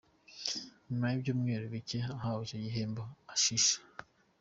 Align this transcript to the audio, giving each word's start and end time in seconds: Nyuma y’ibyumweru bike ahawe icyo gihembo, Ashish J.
Nyuma 0.87 1.05
y’ibyumweru 1.07 1.65
bike 1.73 1.99
ahawe 2.15 2.41
icyo 2.47 2.57
gihembo, 2.63 3.01
Ashish 3.33 3.69
J. 3.75 3.79